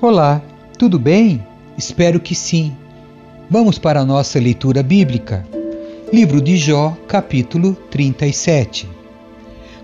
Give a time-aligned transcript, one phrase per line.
[0.00, 0.42] Olá,
[0.76, 1.40] tudo bem?
[1.78, 2.76] Espero que sim.
[3.48, 5.46] Vamos para a nossa leitura bíblica.
[6.12, 8.88] Livro de Jó, capítulo 37.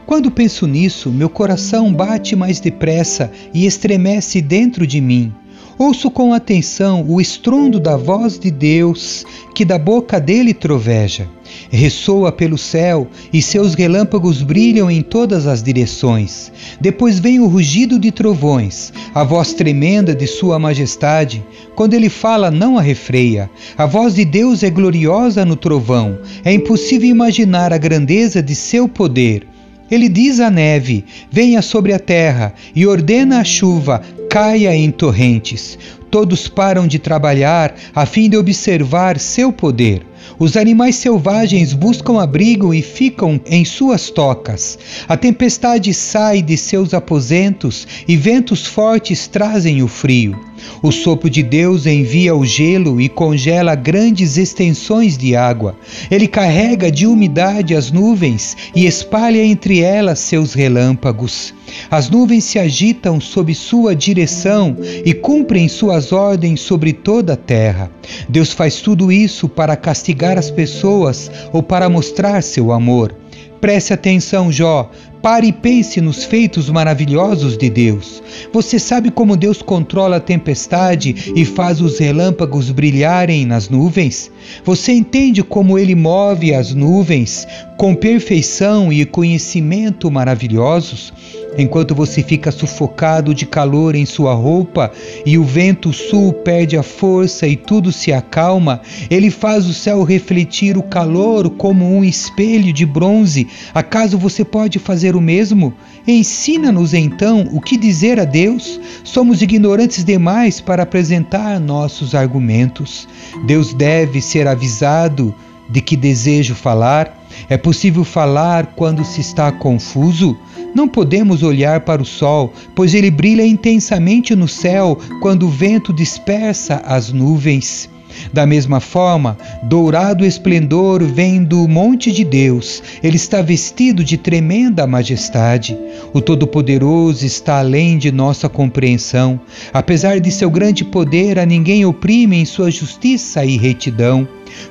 [0.04, 5.32] Quando penso nisso, meu coração bate mais depressa e estremece dentro de mim.
[5.78, 9.24] Ouço com atenção o estrondo da voz de Deus,
[9.54, 11.28] que da boca dele troveja.
[11.70, 16.50] Ressoa pelo céu e seus relâmpagos brilham em todas as direções.
[16.80, 21.46] Depois vem o rugido de trovões, a voz tremenda de Sua Majestade.
[21.76, 23.48] Quando ele fala, não a refreia.
[23.76, 26.18] A voz de Deus é gloriosa no trovão.
[26.44, 29.46] É impossível imaginar a grandeza de seu poder.
[29.90, 35.78] Ele diz à neve: Venha sobre a terra, e ordena a chuva: caia em torrentes.
[36.10, 40.02] Todos param de trabalhar a fim de observar seu poder.
[40.38, 44.78] Os animais selvagens buscam abrigo e ficam em suas tocas.
[45.08, 50.38] A tempestade sai de seus aposentos e ventos fortes trazem o frio.
[50.82, 55.76] O sopro de Deus envia o gelo e congela grandes extensões de água.
[56.10, 61.54] Ele carrega de umidade as nuvens e espalha entre elas seus relâmpagos.
[61.90, 67.90] As nuvens se agitam sob sua direção e cumprem suas ordens sobre toda a terra.
[68.28, 73.14] Deus faz tudo isso para castigar as pessoas ou para mostrar seu amor.
[73.60, 74.90] Preste atenção, Jó.
[75.22, 78.22] Pare e pense nos feitos maravilhosos de Deus.
[78.52, 84.30] Você sabe como Deus controla a tempestade e faz os relâmpagos brilharem nas nuvens?
[84.64, 91.12] Você entende como ele move as nuvens com perfeição e conhecimento maravilhosos?
[91.56, 94.92] enquanto você fica sufocado de calor em sua roupa
[95.24, 100.02] e o vento sul perde a força e tudo se acalma, ele faz o céu
[100.02, 103.48] refletir o calor como um espelho de bronze.
[103.74, 105.74] Acaso você pode fazer o mesmo?
[106.06, 108.80] Ensina-nos então o que dizer a Deus.
[109.04, 113.08] Somos ignorantes demais para apresentar nossos argumentos.
[113.46, 115.34] Deus deve ser avisado
[115.68, 117.16] de que desejo falar.
[117.48, 120.36] É possível falar quando se está confuso?
[120.74, 125.92] Não podemos olhar para o sol, pois ele brilha intensamente no céu quando o vento
[125.92, 127.88] dispersa as nuvens.
[128.32, 132.82] Da mesma forma, dourado esplendor vem do monte de Deus.
[133.02, 135.76] Ele está vestido de tremenda majestade.
[136.12, 139.40] O Todo-Poderoso está além de nossa compreensão.
[139.72, 144.26] Apesar de seu grande poder, a ninguém oprime em sua justiça e retidão.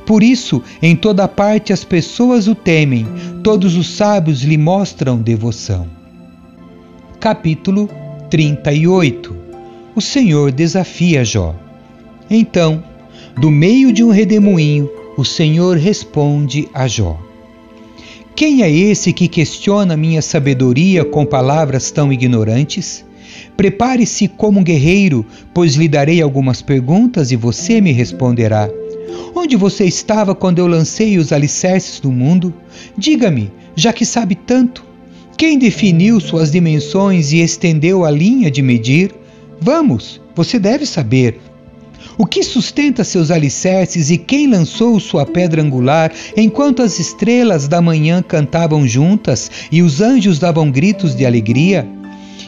[0.05, 3.07] Por isso, em toda parte as pessoas o temem,
[3.43, 5.87] todos os sábios lhe mostram devoção.
[7.19, 7.89] Capítulo
[8.29, 9.35] 38
[9.95, 11.55] O Senhor desafia Jó.
[12.29, 12.83] Então,
[13.37, 17.19] do meio de um redemoinho, o Senhor responde a Jó:
[18.35, 23.05] Quem é esse que questiona minha sabedoria com palavras tão ignorantes?
[23.55, 28.69] Prepare-se como um guerreiro, pois lhe darei algumas perguntas e você me responderá.
[29.35, 32.53] Onde você estava quando eu lancei os alicerces do mundo?
[32.97, 34.83] Diga-me, já que sabe tanto.
[35.37, 39.13] Quem definiu suas dimensões e estendeu a linha de medir?
[39.61, 41.39] Vamos, você deve saber.
[42.17, 47.81] O que sustenta seus alicerces e quem lançou sua pedra angular, enquanto as estrelas da
[47.81, 51.87] manhã cantavam juntas e os anjos davam gritos de alegria?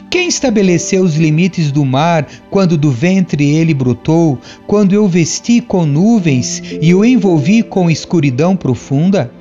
[0.09, 5.85] Quem estabeleceu os limites do mar quando do ventre ele brotou, quando eu vesti com
[5.85, 9.31] nuvens e o envolvi com escuridão profunda?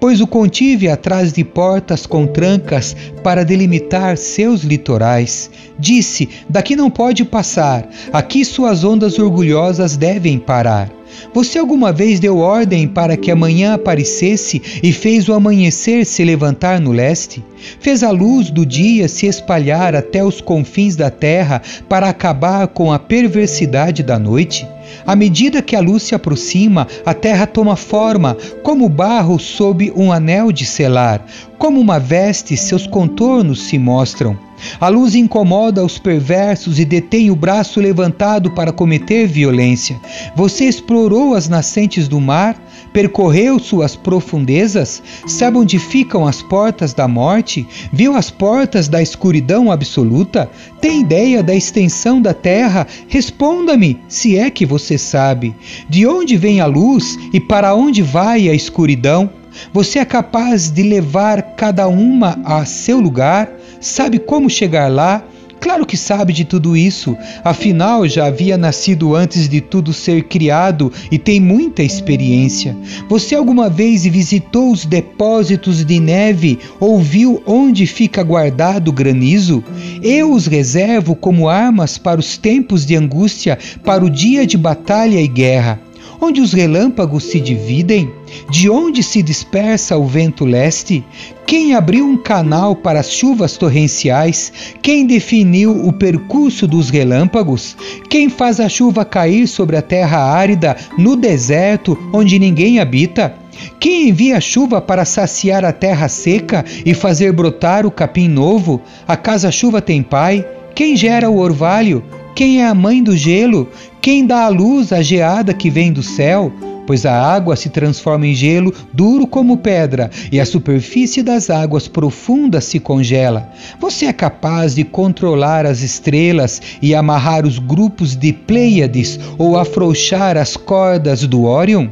[0.00, 5.50] Pois o contive atrás de portas com trancas para delimitar seus litorais.
[5.78, 10.90] Disse: Daqui não pode passar, aqui suas ondas orgulhosas devem parar.
[11.32, 16.24] Você alguma vez deu ordem para que a manhã aparecesse e fez o amanhecer se
[16.24, 17.44] levantar no leste?
[17.80, 22.92] Fez a luz do dia se espalhar até os confins da terra para acabar com
[22.92, 24.66] a perversidade da noite?
[25.06, 30.12] À medida que a luz se aproxima, a terra toma forma, como barro sob um
[30.12, 31.24] anel de selar,
[31.58, 34.38] como uma veste, seus contornos se mostram.
[34.80, 39.96] A luz incomoda os perversos e detém o braço levantado para cometer violência.
[40.34, 40.64] Você
[40.96, 42.56] explorou as nascentes do mar?
[42.90, 45.02] Percorreu suas profundezas?
[45.26, 47.68] Sabe onde ficam as portas da morte?
[47.92, 50.50] Viu as portas da escuridão absoluta?
[50.80, 52.86] Tem ideia da extensão da terra?
[53.08, 55.54] Responda-me, se é que você sabe.
[55.86, 59.28] De onde vem a luz e para onde vai a escuridão?
[59.74, 63.50] Você é capaz de levar cada uma a seu lugar?
[63.82, 65.22] Sabe como chegar lá?
[65.66, 70.92] Claro que sabe de tudo isso, afinal já havia nascido antes de tudo ser criado
[71.10, 72.76] e tem muita experiência.
[73.08, 79.64] Você alguma vez visitou os depósitos de neve ou viu onde fica guardado o granizo?
[80.00, 85.20] Eu os reservo como armas para os tempos de angústia, para o dia de batalha
[85.20, 85.80] e guerra
[86.20, 88.10] onde os relâmpagos se dividem,
[88.50, 91.04] de onde se dispersa o vento leste,
[91.46, 94.52] quem abriu um canal para as chuvas torrenciais,
[94.82, 97.76] quem definiu o percurso dos relâmpagos,
[98.08, 103.34] quem faz a chuva cair sobre a terra árida, no deserto onde ninguém habita,
[103.78, 108.82] quem envia chuva para saciar a terra seca e fazer brotar o capim novo?
[109.06, 110.46] Acaso a chuva tem pai?
[110.74, 112.04] Quem gera o orvalho?
[112.34, 113.68] Quem é a mãe do gelo?
[114.06, 116.52] Quem dá a luz à geada que vem do céu?
[116.86, 121.88] Pois a água se transforma em gelo duro como pedra, e a superfície das águas
[121.88, 123.50] profundas se congela.
[123.80, 130.36] Você é capaz de controlar as estrelas e amarrar os grupos de Pleiades ou afrouxar
[130.36, 131.88] as cordas do Órion?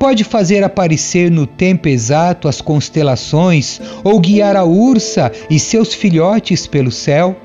[0.00, 6.66] Pode fazer aparecer no tempo exato as constelações ou guiar a ursa e seus filhotes
[6.66, 7.36] pelo céu?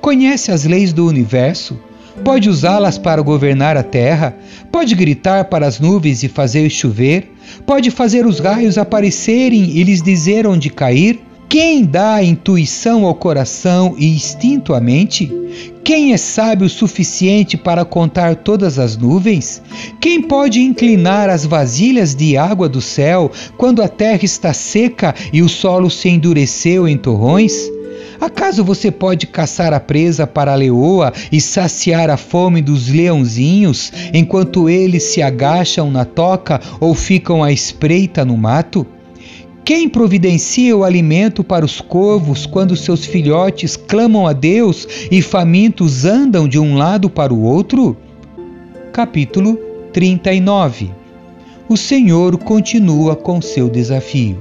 [0.00, 1.76] Conhece as leis do universo?
[2.24, 4.34] Pode usá-las para governar a terra?
[4.72, 7.30] Pode gritar para as nuvens e fazer chover?
[7.66, 11.20] Pode fazer os raios aparecerem e lhes dizer onde cair?
[11.50, 15.30] Quem dá intuição ao coração e instinto à mente?
[15.84, 19.62] Quem é sábio o suficiente para contar todas as nuvens?
[20.00, 25.42] Quem pode inclinar as vasilhas de água do céu quando a terra está seca e
[25.42, 27.73] o solo se endureceu em torrões?
[28.20, 33.92] Acaso você pode caçar a presa para a leoa e saciar a fome dos leãozinhos,
[34.12, 38.86] enquanto eles se agacham na toca ou ficam à espreita no mato?
[39.64, 46.04] Quem providencia o alimento para os corvos quando seus filhotes clamam a Deus e famintos
[46.04, 47.96] andam de um lado para o outro?
[48.92, 49.56] Capítulo
[49.90, 50.90] 39
[51.66, 54.38] O Senhor continua com seu desafio.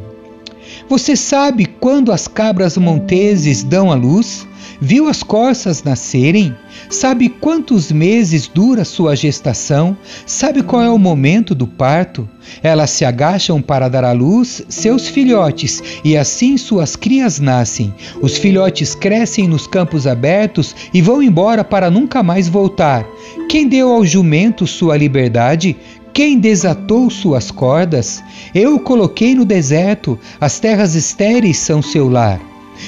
[0.89, 4.47] Você sabe quando as cabras monteses dão a luz?
[4.79, 6.55] Viu as corças nascerem?
[6.89, 9.97] Sabe quantos meses dura sua gestação?
[10.25, 12.25] Sabe qual é o momento do parto?
[12.61, 17.93] Elas se agacham para dar à luz seus filhotes e assim suas crias nascem.
[18.21, 23.05] Os filhotes crescem nos campos abertos e vão embora para nunca mais voltar.
[23.49, 25.75] Quem deu ao jumento sua liberdade?
[26.13, 28.23] Quem desatou suas cordas?
[28.53, 32.39] Eu o coloquei no deserto, as terras estéreis são seu lar.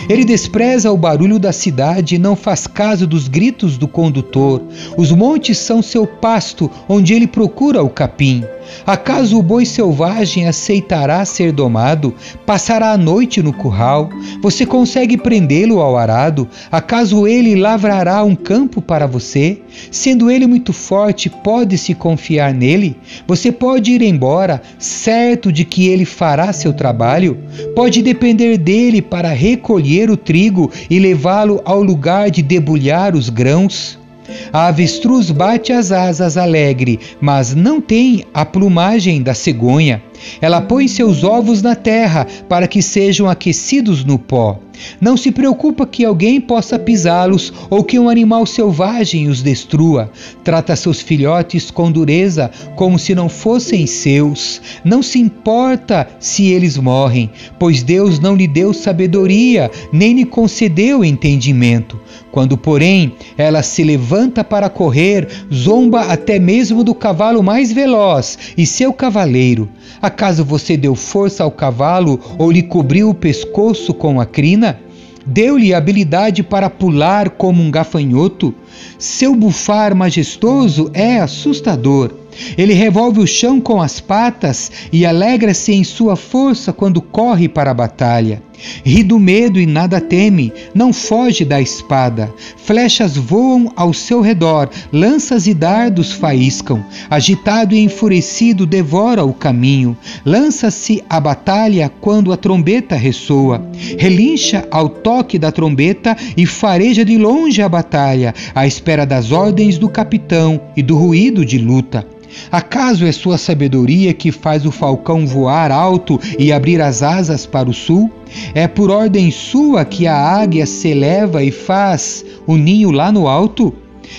[0.08, 4.62] Ele despreza o barulho da cidade e não faz caso dos gritos do condutor.
[4.96, 8.44] Os montes são seu pasto, onde ele procura o capim.
[8.86, 12.14] Acaso o boi selvagem aceitará ser domado?
[12.46, 14.10] Passará a noite no curral?
[14.42, 16.48] Você consegue prendê-lo ao arado?
[16.72, 19.62] Acaso ele lavrará um campo para você?
[19.92, 22.96] Sendo ele muito forte, pode-se confiar nele?
[23.28, 27.38] Você pode ir embora, certo de que ele fará seu trabalho?
[27.76, 34.05] Pode depender dele para recolher o trigo e levá-lo ao lugar de debulhar os grãos?
[34.52, 40.02] A avestruz bate as asas alegre, mas não tem a plumagem da cegonha.
[40.42, 44.60] Ela põe seus ovos na terra para que sejam aquecidos no pó.
[45.00, 50.12] Não se preocupa que alguém possa pisá-los ou que um animal selvagem os destrua.
[50.44, 54.62] Trata seus filhotes com dureza, como se não fossem seus.
[54.84, 57.30] Não se importa se eles morrem,
[57.60, 62.00] pois Deus não lhe deu sabedoria, nem lhe concedeu entendimento.
[62.32, 68.66] Quando, porém, ela se levanta para correr, zomba até mesmo do cavalo mais veloz e
[68.66, 69.70] seu cavaleiro.
[70.06, 74.80] Acaso você deu força ao cavalo ou lhe cobriu o pescoço com a crina?
[75.26, 78.54] Deu-lhe habilidade para pular como um gafanhoto?
[79.00, 82.12] Seu bufar majestoso é assustador.
[82.56, 87.72] Ele revolve o chão com as patas e alegra-se em sua força quando corre para
[87.72, 88.44] a batalha.
[88.84, 92.34] Ri do medo e nada teme, não foge da espada.
[92.58, 96.84] Flechas voam ao seu redor, lanças e dardos faiscam.
[97.10, 99.98] Agitado e enfurecido, devora o caminho.
[100.26, 103.66] Lança-se à batalha quando a trombeta ressoa.
[103.98, 109.78] Relincha ao toque da trombeta e fareja de longe a batalha, à espera das ordens
[109.78, 112.06] do capitão e do ruído de luta.
[112.52, 117.70] Acaso é sua sabedoria que faz o falcão voar alto e abrir as asas para
[117.70, 118.12] o sul?
[118.54, 123.28] É por ordem sua que a águia se eleva e faz o ninho lá no
[123.28, 123.74] alto?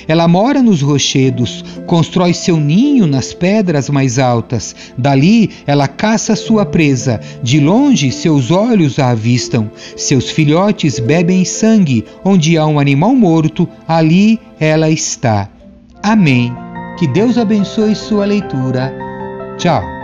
[0.08, 4.74] Ela mora nos rochedos, constrói seu ninho nas pedras mais altas.
[4.96, 7.20] Dali ela caça sua presa.
[7.42, 9.70] De longe seus olhos a avistam.
[9.96, 12.04] Seus filhotes bebem sangue.
[12.24, 15.48] Onde há um animal morto, ali ela está.
[16.02, 16.65] Amém.
[16.96, 18.92] Que Deus abençoe sua leitura.
[19.58, 19.95] Tchau.